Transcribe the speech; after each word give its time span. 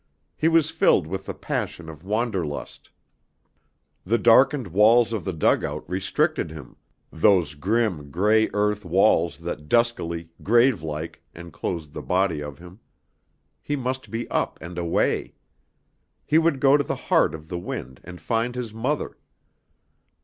He 0.35 0.47
was 0.47 0.71
filled 0.71 1.05
with 1.05 1.27
the 1.27 1.33
passion 1.35 1.87
of 1.87 2.03
wander 2.03 2.43
lust. 2.43 2.89
The 4.03 4.17
darkened 4.17 4.69
walls 4.69 5.13
of 5.13 5.25
the 5.25 5.31
dugout 5.31 5.87
restricted 5.87 6.49
him, 6.49 6.75
those 7.11 7.53
grim, 7.53 8.09
gray 8.09 8.49
earth 8.51 8.83
walls 8.83 9.37
that 9.37 9.69
duskily, 9.69 10.29
grave 10.41 10.81
like, 10.81 11.21
enclosed 11.35 11.93
the 11.93 12.01
body 12.01 12.41
of 12.41 12.57
him. 12.57 12.79
He 13.61 13.75
must 13.75 14.09
be 14.09 14.27
up 14.29 14.57
and 14.59 14.79
away. 14.79 15.35
He 16.25 16.39
would 16.39 16.59
go 16.59 16.77
to 16.77 16.83
the 16.83 16.95
heart 16.95 17.35
of 17.35 17.47
the 17.47 17.59
wind 17.59 18.01
and 18.03 18.19
find 18.19 18.55
his 18.55 18.73
mother. 18.73 19.17